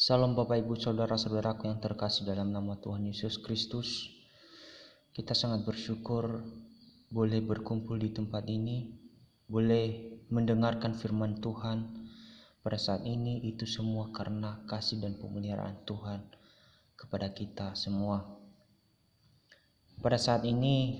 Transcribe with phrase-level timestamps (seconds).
[0.00, 4.08] Salam Bapak Ibu Saudara-saudaraku yang terkasih dalam nama Tuhan Yesus Kristus.
[5.12, 6.40] Kita sangat bersyukur
[7.12, 8.96] boleh berkumpul di tempat ini,
[9.44, 12.08] boleh mendengarkan firman Tuhan.
[12.64, 16.24] Pada saat ini itu semua karena kasih dan pemeliharaan Tuhan
[16.96, 18.24] kepada kita semua.
[20.00, 20.96] Pada saat ini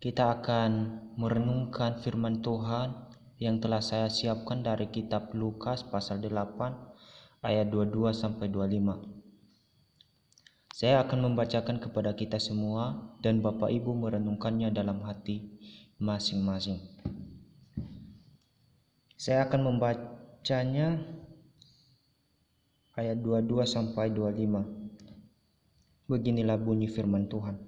[0.00, 0.72] kita akan
[1.20, 3.04] merenungkan firman Tuhan
[3.36, 6.89] yang telah saya siapkan dari kitab Lukas pasal 8
[7.40, 9.00] ayat 22 sampai 25.
[10.76, 15.56] Saya akan membacakan kepada kita semua dan Bapak Ibu merenungkannya dalam hati
[16.00, 16.80] masing-masing.
[19.16, 21.00] Saya akan membacanya
[22.96, 26.08] ayat 22 sampai 25.
[26.08, 27.60] Beginilah bunyi firman Tuhan.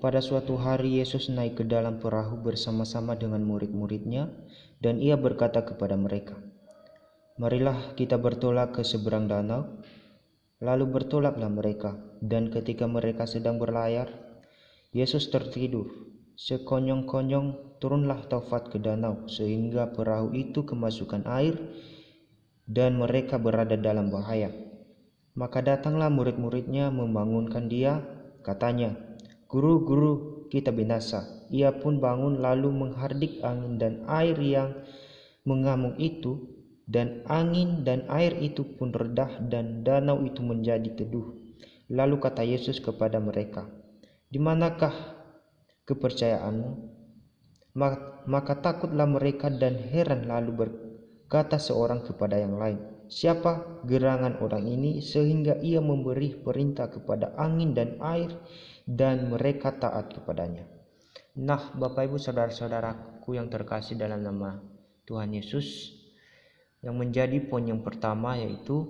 [0.00, 4.32] Pada suatu hari Yesus naik ke dalam perahu bersama-sama dengan murid-muridnya
[4.80, 6.40] dan ia berkata kepada mereka,
[7.40, 9.80] Marilah kita bertolak ke seberang danau.
[10.60, 14.12] Lalu bertolaklah mereka, dan ketika mereka sedang berlayar,
[14.92, 15.88] Yesus tertidur.
[16.36, 21.56] Sekonyong-konyong turunlah Taufat ke danau, sehingga perahu itu kemasukan air,
[22.68, 24.52] dan mereka berada dalam bahaya.
[25.32, 28.04] Maka datanglah murid-muridnya membangunkan dia,
[28.44, 29.00] katanya,
[29.48, 30.14] Guru, guru,
[30.52, 31.48] kita binasa.
[31.48, 34.76] Ia pun bangun lalu menghardik angin dan air yang
[35.48, 36.59] mengamuk itu,
[36.90, 41.38] dan angin dan air itu pun redah dan danau itu menjadi teduh.
[41.86, 43.70] Lalu kata Yesus kepada mereka,
[44.26, 44.94] "Di manakah
[45.86, 46.98] kepercayaanmu?"
[48.26, 54.98] Maka takutlah mereka dan heran lalu berkata seorang kepada yang lain, "Siapa gerangan orang ini
[54.98, 58.34] sehingga ia memberi perintah kepada angin dan air
[58.82, 60.66] dan mereka taat kepadanya?"
[61.38, 64.58] Nah, Bapak Ibu saudara-saudaraku yang terkasih dalam nama
[65.06, 65.99] Tuhan Yesus,
[66.80, 68.88] yang menjadi poin yang pertama yaitu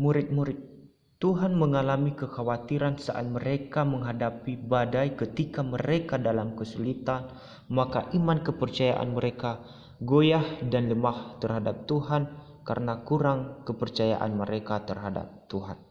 [0.00, 0.78] murid-murid
[1.18, 7.26] Tuhan mengalami kekhawatiran saat mereka menghadapi badai ketika mereka dalam kesulitan,
[7.66, 9.58] maka iman kepercayaan mereka
[9.98, 12.30] goyah dan lemah terhadap Tuhan
[12.62, 15.82] karena kurang kepercayaan mereka terhadap Tuhan.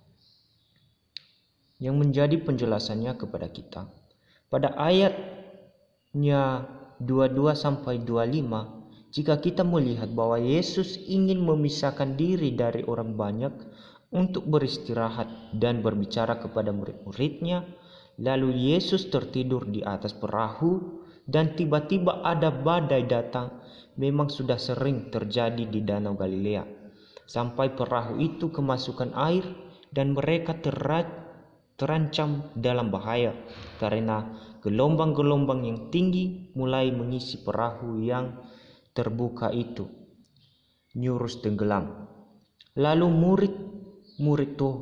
[1.83, 3.83] Yang menjadi penjelasannya kepada kita
[4.47, 6.63] pada ayatnya
[7.03, 8.76] 22 sampai 25
[9.17, 13.49] jika kita melihat bahwa Yesus ingin memisahkan diri dari orang banyak
[14.13, 17.65] untuk beristirahat dan berbicara kepada murid-muridnya,
[18.21, 23.57] lalu Yesus tertidur di atas perahu dan tiba-tiba ada badai datang,
[23.97, 26.69] memang sudah sering terjadi di Danau Galilea.
[27.25, 29.41] Sampai perahu itu kemasukan air
[29.89, 30.53] dan mereka
[31.73, 33.33] terancam dalam bahaya
[33.81, 34.29] karena
[34.61, 38.37] gelombang-gelombang yang tinggi mulai mengisi perahu yang
[38.97, 39.85] terbuka itu
[40.97, 42.09] nyurus tenggelam.
[42.73, 44.75] Lalu murid-murid tuh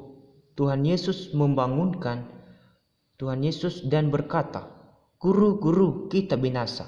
[0.55, 2.23] Tuhan Yesus membangunkan
[3.19, 4.67] Tuhan Yesus dan berkata,
[5.19, 6.87] "Guru, guru, kita binasa."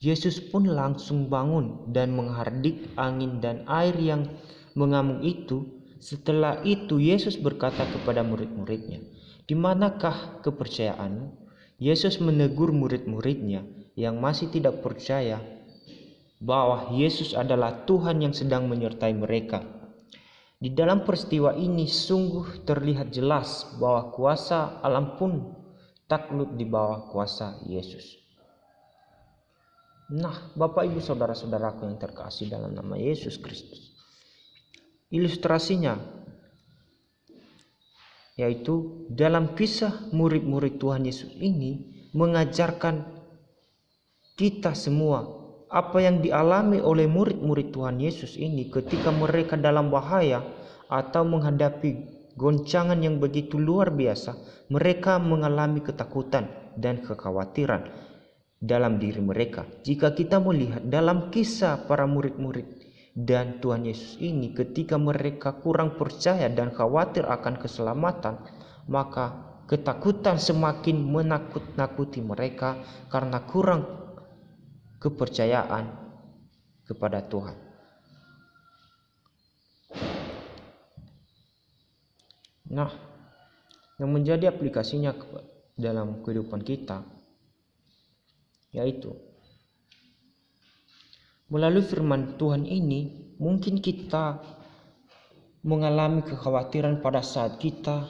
[0.00, 4.28] Yesus pun langsung bangun dan menghardik angin dan air yang
[4.72, 5.64] mengamuk itu.
[5.98, 9.04] Setelah itu Yesus berkata kepada murid-muridnya,
[9.44, 11.28] "Di manakah kepercayaanmu?"
[11.80, 13.64] Yesus menegur murid-muridnya
[13.98, 15.57] yang masih tidak percaya
[16.38, 19.62] bahwa Yesus adalah Tuhan yang sedang menyertai mereka.
[20.58, 25.54] Di dalam peristiwa ini sungguh terlihat jelas bahwa kuasa alam pun
[26.10, 28.18] takluk di bawah kuasa Yesus.
[30.08, 33.92] Nah, Bapak Ibu Saudara-saudaraku yang terkasih dalam nama Yesus Kristus.
[35.12, 36.18] Ilustrasinya
[38.38, 43.02] yaitu dalam kisah murid-murid Tuhan Yesus ini mengajarkan
[44.38, 45.26] kita semua
[45.68, 50.40] apa yang dialami oleh murid-murid Tuhan Yesus ini ketika mereka dalam bahaya
[50.88, 54.32] atau menghadapi goncangan yang begitu luar biasa,
[54.72, 56.48] mereka mengalami ketakutan
[56.78, 57.84] dan kekhawatiran
[58.56, 59.68] dalam diri mereka.
[59.84, 62.64] Jika kita melihat dalam kisah para murid-murid
[63.12, 68.40] dan Tuhan Yesus ini ketika mereka kurang percaya dan khawatir akan keselamatan,
[68.88, 72.80] maka ketakutan semakin menakut-nakuti mereka
[73.12, 74.07] karena kurang
[74.98, 75.86] kepercayaan
[76.86, 77.56] kepada Tuhan.
[82.68, 82.92] Nah,
[83.98, 85.16] yang menjadi aplikasinya
[85.78, 87.02] dalam kehidupan kita
[88.74, 89.16] yaitu
[91.48, 94.38] melalui firman Tuhan ini mungkin kita
[95.64, 98.04] mengalami kekhawatiran pada saat kita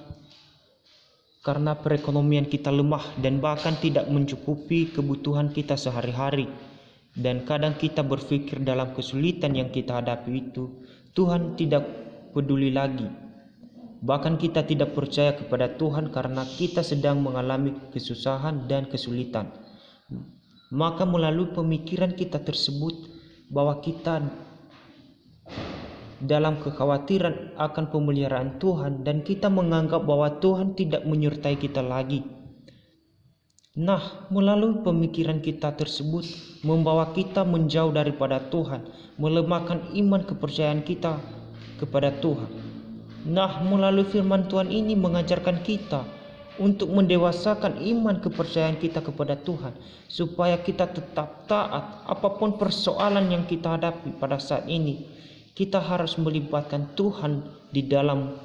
[1.46, 6.50] karena perekonomian kita lemah dan bahkan tidak mencukupi kebutuhan kita sehari-hari
[7.18, 10.70] dan kadang kita berpikir dalam kesulitan yang kita hadapi itu,
[11.12, 11.82] Tuhan tidak
[12.30, 13.28] peduli lagi
[13.98, 19.50] Bahkan kita tidak percaya kepada Tuhan karena kita sedang mengalami kesusahan dan kesulitan.
[20.70, 22.94] Maka melalui pemikiran kita tersebut
[23.50, 24.22] bahwa kita
[26.22, 32.22] dalam kekhawatiran akan pemeliharaan Tuhan dan kita menganggap bahwa Tuhan tidak menyertai kita lagi.
[33.78, 36.26] Nah, melalui pemikiran kita tersebut
[36.66, 38.82] membawa kita menjauh daripada Tuhan,
[39.22, 41.22] melemahkan iman kepercayaan kita
[41.78, 42.50] kepada Tuhan.
[43.30, 46.02] Nah, melalui firman Tuhan ini mengajarkan kita
[46.58, 49.70] untuk mendewasakan iman kepercayaan kita kepada Tuhan,
[50.10, 55.06] supaya kita tetap taat apa pun persoalan yang kita hadapi pada saat ini
[55.58, 57.42] kita harus melibatkan Tuhan
[57.75, 58.38] di dalam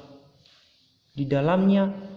[1.14, 2.13] di dalamnya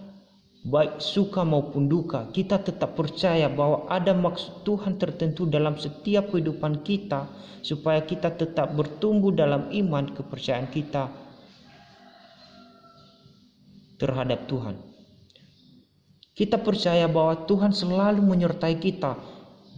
[0.66, 6.82] baik suka maupun duka kita tetap percaya bahwa ada maksud Tuhan tertentu dalam setiap kehidupan
[6.82, 7.30] kita
[7.62, 11.10] supaya kita tetap bertumbuh dalam iman kepercayaan kita
[13.98, 14.78] terhadap Tuhan.
[16.38, 19.18] Kita percaya bahwa Tuhan selalu menyertai kita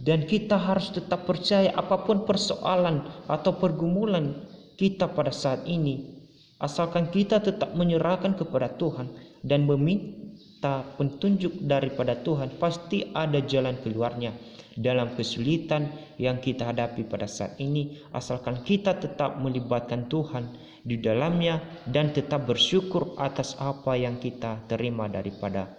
[0.05, 4.45] dan kita harus tetap percaya apa pun persoalan atau pergumulan
[4.77, 6.21] kita pada saat ini,
[6.61, 9.09] asalkan kita tetap menyerahkan kepada Tuhan
[9.41, 10.20] dan meminta
[10.69, 14.37] petunjuk daripada Tuhan, pasti ada jalan keluarnya
[14.77, 20.53] dalam kesulitan yang kita hadapi pada saat ini, asalkan kita tetap melibatkan Tuhan
[20.85, 21.59] di dalamnya
[21.89, 25.69] dan tetap bersyukur atas apa yang kita terima daripada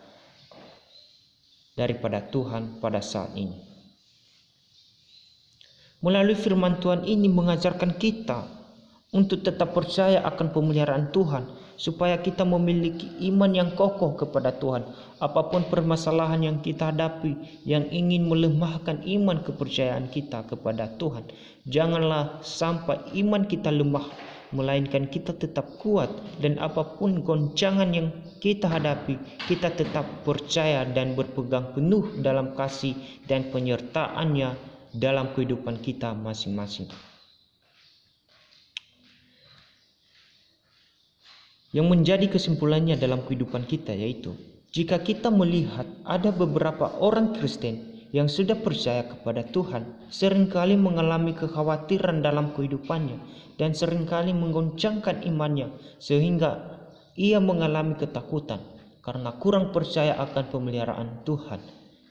[1.73, 3.57] daripada Tuhan pada saat ini.
[6.03, 8.45] Melalui firman Tuhan ini mengajarkan kita
[9.15, 11.45] untuk tetap percaya akan pemeliharaan Tuhan
[11.83, 14.87] supaya kita memiliki iman yang kokoh kepada Tuhan
[15.19, 17.35] apa pun permasalahan yang kita hadapi
[17.67, 21.27] yang ingin melemahkan iman kepercayaan kita kepada Tuhan
[21.67, 24.07] janganlah sampai iman kita lemah
[24.55, 29.19] melainkan kita tetap kuat dan apa pun goncangan yang kita hadapi
[29.51, 32.95] kita tetap percaya dan berpegang penuh dalam kasih
[33.27, 34.55] dan penyertaannya
[34.93, 37.12] dalam kehidupan kita masing-masing.
[41.73, 44.37] Yang menjadi kesimpulannya dalam kehidupan kita yaitu
[44.73, 51.33] jika kita melihat ada beberapa orang Kristen yang sudah percaya kepada Tuhan sering kali mengalami
[51.33, 53.17] kekhawatiran dalam kehidupannya
[53.57, 56.81] dan sering kali menggoncangkan imannya sehingga
[57.17, 58.61] ia mengalami ketakutan
[59.01, 61.61] karena kurang percaya akan pemeliharaan Tuhan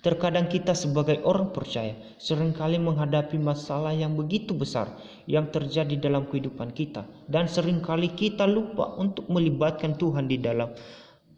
[0.02, 4.90] Terkadang kita sebagai orang percaya sering kali menghadapi masalah yang begitu besar
[5.30, 10.74] yang terjadi dalam kehidupan kita dan sering kali kita lupa untuk melibatkan Tuhan di dalam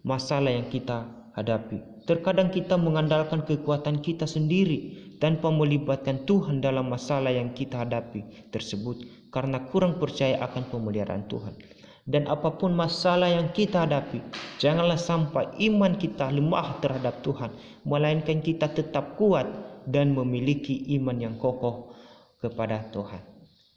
[0.07, 1.03] masalah yang kita
[1.35, 2.07] hadapi.
[2.07, 9.27] Terkadang kita mengandalkan kekuatan kita sendiri tanpa melibatkan Tuhan dalam masalah yang kita hadapi tersebut
[9.27, 11.55] karena kurang percaya akan pemeliharaan Tuhan
[12.03, 14.19] dan apa pun masalah yang kita hadapi,
[14.59, 17.55] janganlah sampai iman kita lemah terhadap Tuhan,
[17.87, 19.47] melainkan kita tetap kuat
[19.87, 21.95] dan memiliki iman yang kokoh
[22.43, 23.23] kepada Tuhan.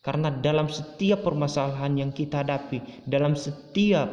[0.03, 4.07] Karena dalam setiap permasalahan yang kita hadapi, dalam setiap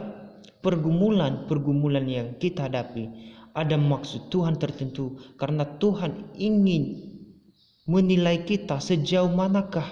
[0.66, 3.10] pergumulan-pergumulan yang kita hadapi,
[3.54, 7.14] ada maksud Tuhan tertentu karena Tuhan ingin
[7.86, 9.86] menilai kita sejauh manakah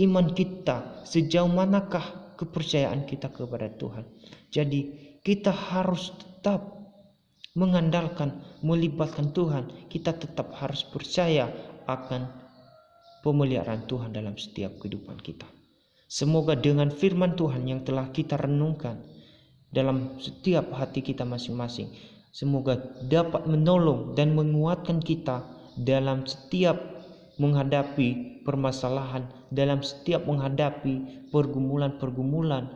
[0.00, 4.04] iman kita, sejauh manakah kepercayaan kita kepada Tuhan.
[4.50, 4.80] Jadi
[5.24, 6.84] kita harus tetap
[7.54, 9.88] mengandalkan, melibatkan Tuhan.
[9.88, 11.48] Kita tetap harus percaya
[11.86, 12.28] akan
[13.24, 15.48] pemeliharaan Tuhan dalam setiap kehidupan kita.
[16.04, 19.00] Semoga dengan firman Tuhan yang telah kita renungkan
[19.74, 21.90] dalam setiap hati kita masing-masing,
[22.30, 25.42] semoga dapat menolong dan menguatkan kita
[25.74, 26.93] dalam setiap
[27.40, 32.70] menghadapi permasalahan, dalam setiap menghadapi pergumulan-pergumulan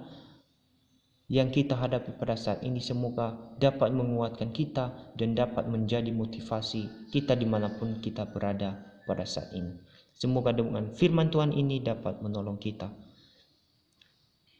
[1.28, 7.36] yang kita hadapi pada saat ini semoga dapat menguatkan kita dan dapat menjadi motivasi kita
[7.36, 9.76] di mana pun kita berada pada saat ini.
[10.16, 12.88] Semoga dengan firman Tuhan ini dapat menolong kita.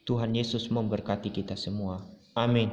[0.05, 2.05] Tuhan Yesus memberkati kita semua.
[2.37, 2.69] Amin.